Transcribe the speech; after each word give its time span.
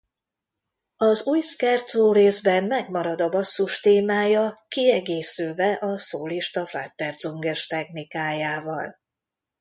Az 0.97 1.25
új 1.25 1.39
scherzo-részben 1.41 2.63
megmarad 2.63 3.21
a 3.21 3.29
basszus 3.29 3.79
témája 3.79 4.65
kiegészülve 4.67 5.73
a 5.79 5.97
szólista 5.97 6.65
Flatterzunge-s 6.65 7.67
technikájával. 7.67 8.99